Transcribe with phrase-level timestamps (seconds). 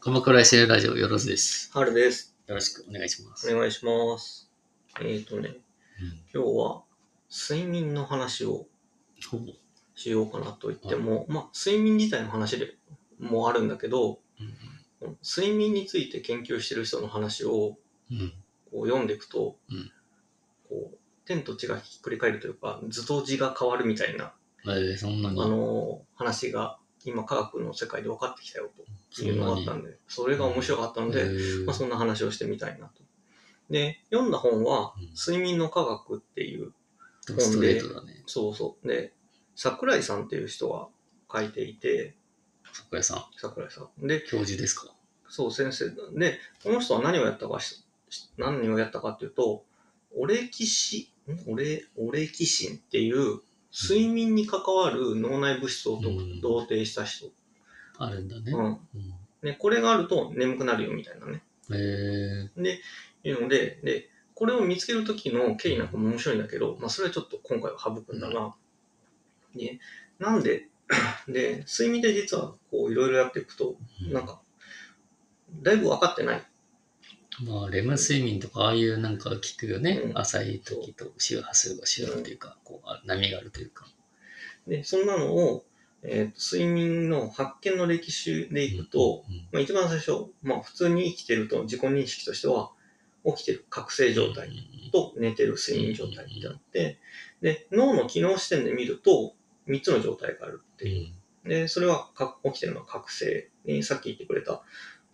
[0.00, 1.70] 鎌倉 SL ラジオよろずです。
[1.74, 2.34] 春です。
[2.46, 3.54] よろしくお願いします。
[3.54, 4.50] お願いします。
[5.02, 5.56] えっ、ー、とね、
[6.32, 6.84] 今日は
[7.30, 8.64] 睡眠の話を
[9.30, 9.52] ほぼ。
[9.94, 12.76] しようかなと言っても、まあ、睡眠自体の話で
[13.18, 14.54] もあるんだけど、うん
[15.22, 17.76] 睡眠について研究してる人の話を
[18.10, 18.32] うん。
[18.70, 19.92] こう読んでいくと、うん
[21.28, 24.32] 天と地がひっくり返るというか、図と字が変わるみたいな、
[24.64, 25.40] えー、そんなに。
[25.40, 28.70] あのー話が今科学の世界で分かってきたよ
[29.14, 33.02] というのがあったんで、それが面白かったので、えーまあ、そんな話をしてみたいなと。
[33.70, 36.72] で、読んだ本はうん、睡眠の科学っていう、
[37.22, 38.22] ストレートだね。
[38.26, 38.88] そうそう。
[38.88, 39.12] で、
[39.54, 40.88] 桜井さんっていう人が
[41.32, 42.16] 書いていて、
[42.72, 43.24] 桜井さん。
[43.36, 44.06] 桜井さん。
[44.06, 44.92] で、教授ですか？
[45.28, 45.90] そう、先生。
[46.18, 49.64] で、この人は何をやったかし、し何をやったかっていうと、
[50.16, 57.30] オレキシ、んオレ、オレキシンっていう、睡眠に関わる脳内物質をとうん同定した人。
[57.98, 58.52] あるんだね。
[58.52, 58.64] うん。
[58.64, 58.78] うん
[59.42, 61.42] ね、これがあると眠くなるよみたいなね。
[61.70, 62.80] えで、
[63.22, 68.54] いうので、で、これを見つけるときの経緯なんかも面白いんだけど、まあそれはちょっと今回は省くんだが、
[69.54, 69.78] で、
[70.18, 70.68] なんで、
[71.28, 74.40] で、睡眠って実はこういろいろやっていくと、ー、なんか、
[75.62, 76.42] だいぶ分かってない。
[77.44, 80.00] まあ、レム睡眠とか、ああいうなんか聞くよね。
[80.04, 83.86] うん浅い時と周波数が違うというか、こうあ波があるというか。
[84.66, 85.64] で、そんなのを、
[86.02, 92.70] えーと睡眠の発見の歴史でいくと、うん、まあ、一番最初、まあ普通に生きてると自己認識としては、
[93.24, 94.48] 起きてる覚醒状態
[94.92, 96.98] と寝てる睡眠状態ってあって、
[97.42, 99.34] で、脳の機能視点で見ると、
[99.66, 101.06] 3つの状態があるってういう。
[101.08, 103.48] んで、それはか起きてるのは覚醒。
[103.64, 104.62] でさっき言ってくれた、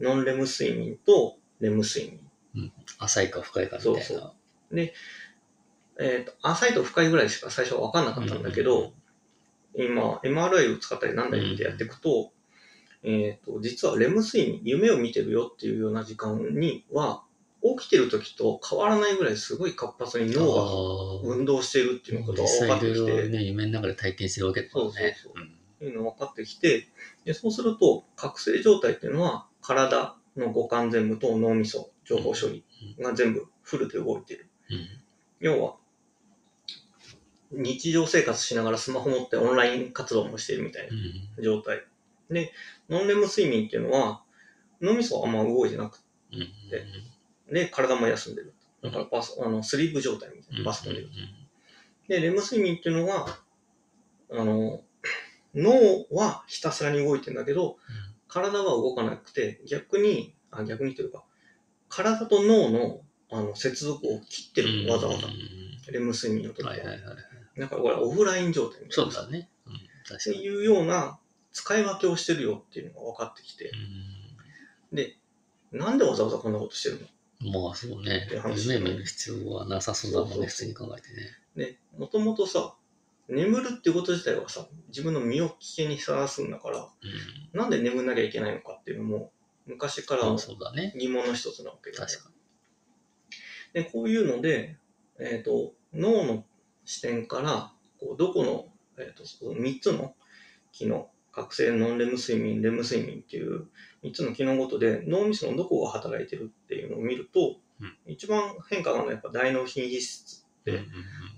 [0.00, 2.20] ノンレム睡眠とレム睡
[2.54, 2.72] 眠。
[2.98, 4.00] 浅いか深いかみたいな。
[4.02, 4.34] そうそ
[5.98, 8.92] えっ、と、浅いと深いぐらいしか最初は分かんなかったんだけど、
[9.76, 12.32] 今、MRI を使ったりなんだりってやっていくと、
[13.02, 17.22] えっ、と、実はレム睡眠、夢を見てるよっていうような時間には、
[17.78, 24.90] 起きてる時と変わらないぐらいすごい活発に脳が運動してるっていうことが実分かってきて、ね、夢の中で体験してるわけだからね。
[24.92, 25.88] そうそうそう。
[25.88, 26.88] いうのが分かってきて、
[27.24, 32.64] でそうすると、覚醒状態っていうのは、体の五感全部と脳みそ、情報処理
[32.98, 34.50] が全部フルで動いてる。
[35.40, 35.76] 要は、
[37.50, 40.88] 日常生活しながらスマホ持ってオンライン活動もしているみたい
[41.36, 41.84] な状態。
[42.30, 42.52] で、
[42.88, 44.22] ノンレム睡眠っていうのは、
[44.80, 46.00] 脳みそはあんま動いてなく
[46.32, 46.48] うんうん
[47.50, 48.54] でて、体も休んでる。
[48.82, 51.08] だからパス、あの、スリープ状態みたいな、バス飛んでる。
[52.08, 53.38] で、レム睡眠っていうのは、
[54.30, 54.82] あの、
[55.54, 57.76] 脳はひたすらに動いてんだけど、
[58.34, 61.24] 体は動かなくて、逆に、あ、逆にというか、
[61.88, 63.00] 体と脳の
[63.30, 65.28] あの接続を切ってるの、わざわざ。
[65.92, 66.70] レム睡眠の時は。
[66.70, 66.98] はいはいはい。
[67.60, 69.12] だからこれはオフライン状態みたいな。
[69.12, 69.48] そうだね。
[69.66, 69.72] うん、
[70.06, 70.36] 確かに。
[70.36, 71.20] っていうような
[71.52, 73.70] 使い分けをしてるよっていうのが分かってきて、
[74.92, 75.16] で、
[75.70, 77.06] なんでわざわざこんなことしてるの？
[77.46, 81.30] うんまあそうね夢見る必要はなさそうだもんね、普通に考えてね。
[81.56, 82.74] で、もともとさ、
[83.28, 87.58] 眠るっていうこと自体はさ、自分の身を危険にさらすんだから、うん。
[87.58, 89.32] なんで眠んなきゃいけないのかっていうのも、
[89.66, 90.92] 昔からあのそうだね。
[90.98, 92.30] 疑問の一つなわけで、確か
[93.72, 94.78] で、こういうので、
[95.18, 96.44] えっ、と、脳の
[96.84, 98.66] 視点から、こうどこの、
[98.98, 100.14] えっ、と、その3つの
[100.72, 103.66] 機能、覚醒、ノンレム睡眠、レム睡眠っていう
[104.04, 110.84] 3つの機能ごとで脳みそのどこが働いてるっていうのを見ると、うん一番変化があるのはやっぱ大脳皮質質って、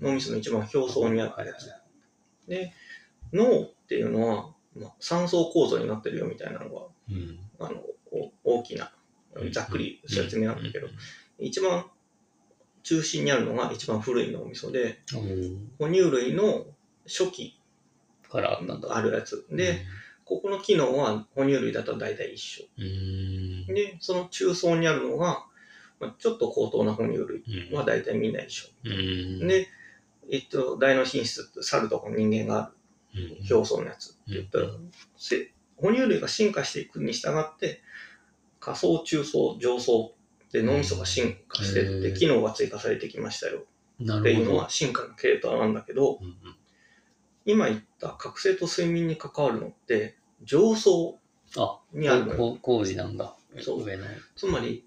[0.00, 1.70] 脳みその一番表層にあったやつ。
[2.48, 2.72] で、
[3.32, 7.82] 脳っていうのは、まあ、3層構造になってるよみたいなのが、うんあの、
[8.44, 8.92] お大きな、
[9.52, 10.88] ざっくり説明なんだけど、
[11.38, 11.86] 一番
[12.82, 15.00] 中心にあるのが一番古い脳みそで、
[15.78, 16.66] 哺乳類の
[17.06, 17.60] 初期
[18.30, 19.46] からあるやつ。
[19.50, 19.84] で、
[20.24, 22.64] ここの機能は哺乳類だと大体一緒。
[22.78, 25.46] うん、で、その中層にあるのが、
[26.00, 27.76] まあ、ちょっと高等な哺乳類うん。
[27.76, 28.68] は大体みんな一緒。
[28.84, 29.68] うん、で、
[30.30, 32.72] えっと、大脳品質って猿とか人間があ
[33.14, 33.28] うん。
[33.28, 34.68] る表層のやつって言ったら、
[35.76, 37.82] 哺乳類が進化していくに従って、
[38.60, 40.14] 下層、中層、上層
[40.52, 43.64] で脳みそが進化してって、機能が追加されてきましたよ。
[44.02, 44.68] っていうのは。
[44.68, 46.34] 進化の系統なんだけど、うんうん。
[47.44, 51.18] 今言った覚醒と睡眠に関わるのって、上層
[51.56, 53.36] あ、にあるの工事なんだ。
[53.60, 53.86] そう。
[54.34, 54.84] つまり、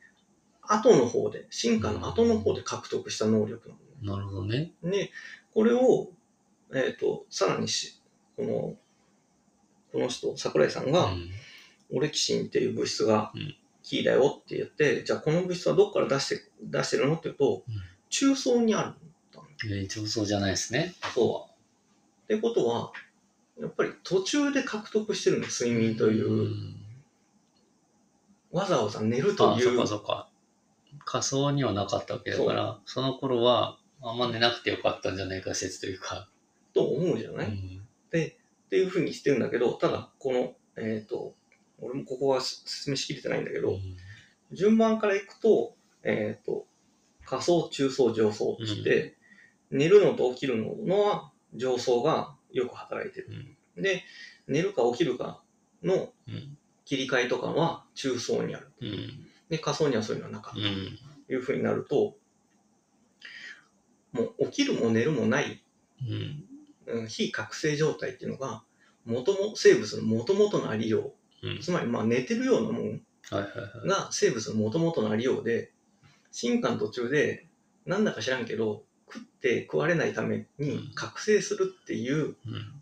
[0.62, 4.72] 後の方で、進化の後の方で獲得した能力なのなるほどね。
[4.82, 4.92] ね。
[4.92, 5.12] で、
[5.54, 6.10] これを、
[6.74, 8.02] えっ、と、さらにし、
[8.36, 8.76] この、
[9.92, 11.30] この人、桜井さんが、うん
[11.92, 17.74] オレキシンっていう物質がうんキーだよって言って、じゃあこの物質はどこから出して出してるのって言うと、うん
[18.10, 18.94] 中層にあるん
[19.34, 20.94] だえー、上層じゃないですね。
[21.14, 21.48] そ
[22.28, 22.34] う。
[22.34, 22.92] ってことは、
[23.60, 26.76] やっぱり途中で獲得してるの、睡眠という、
[28.52, 30.30] わざわざ寝るとあ、いそうっかそっか。
[31.06, 36.30] 仮想にはなかったわけだから、その頃は、あんま寝なくてよかったんじゃないか説というか。
[36.74, 37.80] と思うじゃない、っうん
[38.70, 41.36] ていうふうにしてるんだけど、ただ、この、えっ、と、
[41.80, 43.78] 俺もここは説明しきれてないんだけど、
[44.52, 46.68] 順番からいくと、えっ、と、
[47.26, 49.18] 仮想、中層、上層ってって、
[49.72, 53.28] 寝るのと起きるののは上層がよく働いてる。
[53.30, 54.04] うんで、
[54.48, 55.42] 寝るか起きるか
[55.84, 58.72] のうん切り替えとかは中層にある。
[58.82, 60.60] うんで、仮想にはそういうのはなかった。
[61.34, 62.16] いうふうになると、
[64.12, 65.64] もう起きるも寝るもない、
[66.88, 67.00] うん。
[67.02, 68.64] うん、非覚醒状態っていうのが、
[69.06, 71.14] 元も生物の元々のありよ
[71.44, 71.48] う。
[71.48, 71.58] ん。
[71.58, 73.02] う、つまりまあ寝てるようなもん。
[73.86, 75.72] が生物の元々のありようで、
[76.32, 77.48] 進化の途中で、
[77.86, 82.36] なんだか知らんけど、食って食われないために覚醒するっていううん。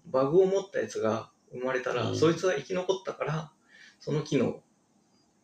[0.05, 2.17] バグを持ったやつが生まれたら、うん。
[2.17, 3.51] そいつが生き残ったから、
[3.99, 4.61] その機能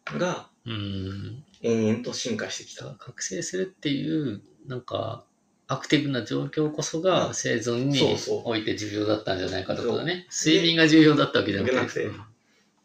[0.05, 1.43] がうん。
[1.61, 2.93] 延々と進化してきた。
[2.95, 5.25] 覚醒するっていう、なんか、
[5.73, 7.33] アクティブな状況こそがうん。
[7.33, 7.99] 生存に
[8.45, 10.27] おいて重要だったんじゃないかとかね。
[10.31, 12.09] 睡眠が重要だったわけじゃなくて。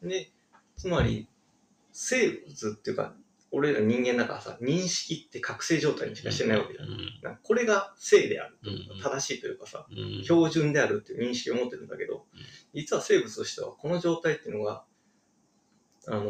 [0.02, 0.30] で、
[0.76, 1.28] つまり、
[1.92, 3.14] 生物っていうか、
[3.50, 6.88] 俺ら人間だからさ、認識って覚醒状態にしかしてないわけじゃん。
[6.88, 6.98] うん。
[7.22, 9.02] なんかこれが正である、うん。
[9.02, 10.22] 正しいというかさ、うん。
[10.22, 12.40] 標準であるっていう認識を持ってるんだけどうん、
[12.74, 14.84] 実は生物としてはこの状態っていうのが、
[16.06, 16.28] あのー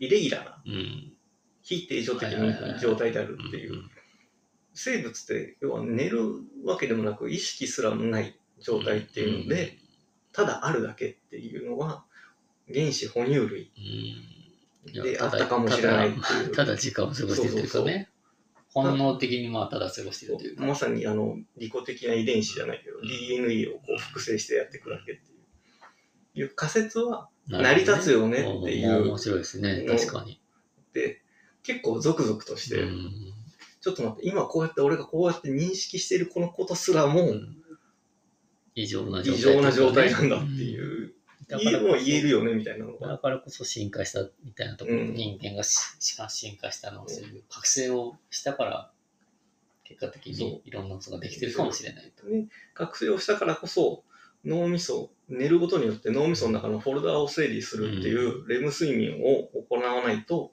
[0.00, 1.12] イレギュラーな、うん。
[1.62, 3.82] 非定常的な状態であるっていう。
[4.78, 6.20] ん生物って、要は寝る
[6.64, 9.76] わけでもなく、意識すらもない状態っていうので、、
[10.32, 12.04] ただあるだけっていうのが、
[12.72, 13.72] 原始哺乳類
[14.86, 16.20] であったかもしれないってい
[16.50, 16.52] う。
[16.54, 18.08] ただ時間を過ごしてるというかね。
[18.74, 20.64] 本能的にまあただ過ごしてるというか。
[20.64, 23.08] まさにあの利己的な遺伝子じゃないけど、うん。
[23.08, 25.38] DNA をこう複製してやっていくだけっていう。
[26.40, 30.40] いう仮説は成り立つよねっていうも面白いですね、確かに。
[30.92, 31.20] で
[31.62, 33.27] 結構ゾクゾクとして、うん
[33.80, 37.32] ちょっと待って今こうやって俺がこうやって認識しているこのことすらも
[38.74, 41.14] 異常な状異態、常な状態なんだっていう、
[41.48, 48.90] だから言えもう言えるよねみたいなのだがからこそ進化したみたいなところ、うん人間がししか進化したのはそういう覚醒をしたから
[49.84, 52.26] 結果的にいろんなことができてるかもしれないと。
[52.26, 54.04] ね、覚醒をしたからこそ
[54.44, 60.52] 脳みそ寝ることによって脳みその中のフォルダを整理するっていうレム睡眠を行わないと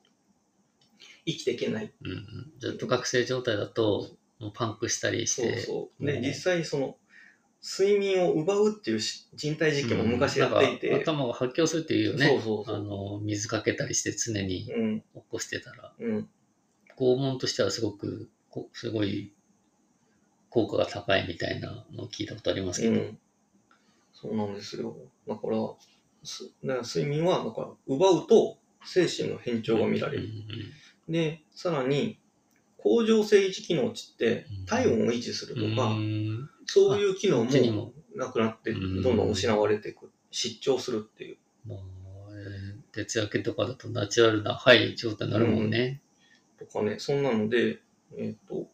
[1.26, 5.60] 生きていけないうんうん、ずっと覚醒状態だともうパンクしたりしそうて。
[5.60, 6.06] そう。
[6.06, 6.98] で、うん実際その、
[7.68, 12.28] 睡眠を奪うっていうし人体実験も昔やっていて、うん頭が発狂するっていうよね。
[12.28, 16.30] そうそうそうあの水かけたりして常にうん、起こしてたら、うん、
[16.96, 19.34] 拷問としてはすごくこすごい
[20.50, 23.20] 効果が高いみたいなのを聞いたことありますけど、うん。
[24.14, 24.96] そうなんですよ。
[25.28, 25.58] だから、
[26.24, 30.30] すだから睡眠は、だから、奪うと精神の変調が見られる。
[31.10, 32.20] で、さらに、
[32.78, 40.12] 甲状腺維持機能値ってうん体温を維持するとか、うんそういう機能ももなくなって、うんどんどん失われていく。
[40.32, 41.38] 失調するっていう。
[41.66, 41.80] もう
[42.32, 46.02] えー徹夜明けとかだとナチュラルなハイ状態になるもんね。
[46.58, 47.80] とかね、そんなので、
[48.18, 48.68] えっ、と、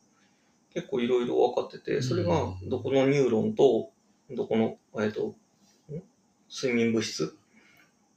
[0.73, 3.91] 結構いろいろ分かってて、それがうんどこのニューロンと、
[4.29, 5.35] どこの、えっ、と、
[5.89, 6.03] ん？
[6.49, 7.35] 睡眠物質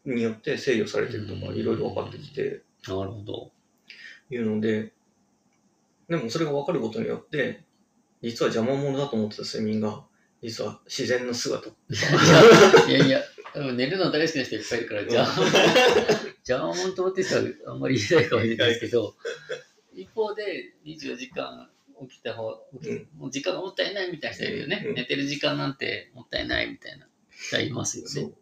[0.04, 3.53] によって制御されてるとか、うんいろいろ分かってきて、なるほど。
[4.30, 4.92] いうので、
[6.08, 7.62] でもそれが分かることによって、
[8.22, 10.04] 実は邪魔者だと思ってた睡眠が、
[10.42, 11.70] 実は自然の姿。
[12.88, 13.20] いやいや
[13.54, 15.28] でも寝るの大好きな人いっぱいいるから、じゃあ、
[16.42, 19.14] じゃあ、 本当って人はあんまり言いたいかもしれないですけど、
[19.94, 21.70] 一方で24時間
[22.08, 22.52] 起きた方、
[22.82, 24.84] 起もう時間がもったいないみたいな人いるよね。
[24.88, 28.32] うん寝てる時間なんてもったいないみたいな人いますよそね。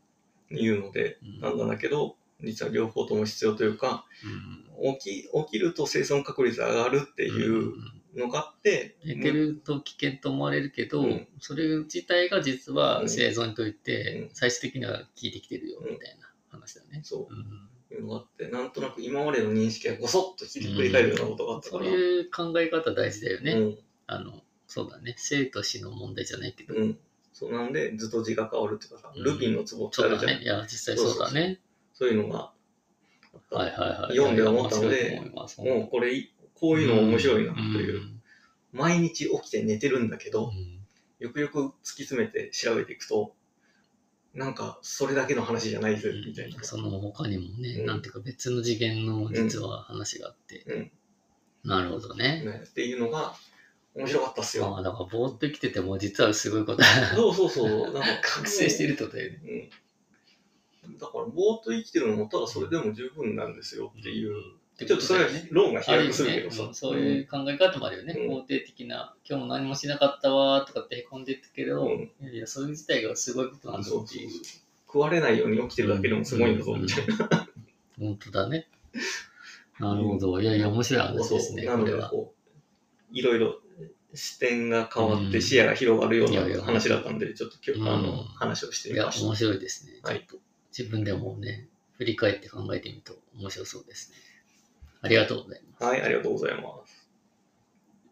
[0.50, 0.54] う。
[0.54, 7.72] いうので、うんなんだけど、実は両方とも必要というか、うん起き、起きると生存確率上がるっていう
[8.16, 17.00] のがあって、寝てると危険と思われるけど、うんそれ自体が実はうん生存といって、うん最終的には効いてきてるよみたいな話だね。
[17.04, 21.84] そううんいうのがあって、なんとなく今までの認識がごそっとひっくり返るようなことがあったから。
[21.84, 23.52] そういう考え方大事だよね。
[23.52, 23.78] うん。
[24.06, 25.14] あの、そうだね。
[25.16, 26.74] 生と死の問題じゃないけど。
[26.74, 26.98] うん。
[27.32, 30.38] そうなんで、図と字が変わるっていうかさ、うんルビンのツボってあるじゃん。
[30.38, 30.42] ね。
[30.42, 31.60] いや、実際そうだね。
[31.92, 32.52] そういうのが。
[33.50, 34.16] はいはいはい。
[34.16, 35.22] 読んで思ったので
[35.58, 36.12] もうこれ、
[36.54, 37.98] こういうの面白いなとんいう。
[37.98, 38.22] ん
[38.72, 40.78] 毎日起きて寝てるんだけど、うん
[41.18, 41.72] よくよく突き
[42.02, 43.36] 詰めて調べていくと、
[44.34, 46.64] なんか、それだけの話じゃないぜ、みたいな。
[46.64, 50.64] その他にもね、うんなんていうか別の次元の実は話があって。
[50.66, 50.90] うん
[51.64, 52.42] なるほどね。
[52.44, 53.36] ね、っていうのが
[53.94, 54.74] 面白かったっすよ。
[54.74, 57.92] ああ、だからぼーっと生きてても実はすごいことそうそうそう。
[57.92, 59.70] なんか覚醒してるとだよね。
[60.84, 60.98] うん。
[60.98, 64.34] だから、ぼーっと生きてるのも、ただそれでも十分なんですよっていう。
[64.78, 66.62] ちちょっとそれは論が飛躍するけねどさ。
[66.64, 68.14] うんそういう考え方もあるよね。
[68.18, 74.30] うん肯定的な、今日も何もしなかったわーとかってへこんでるけど、うんいやいや、それ自体がすごいことなんだっていう。
[74.86, 77.48] 食われないように起きてるだけでもすごいんだぞ、みたいな。
[77.98, 78.68] 本当だね。
[79.78, 80.40] なるほど。
[80.40, 82.34] いやいや、面白い話ですね、なのでこ
[83.12, 83.60] う、いろいろ
[84.14, 89.26] 視点が変わっうんて視野が広がるよういやいやな話だったんで、ちょっと今日、あうんの、話をしていや、みました。
[89.26, 89.92] 面白いですね。
[90.02, 90.26] はい
[90.76, 94.16] 自分でもね、振り返って考えてみると面白そうですね。
[95.02, 95.84] ありがとうございます。
[95.84, 97.01] はい、ありがとうございます。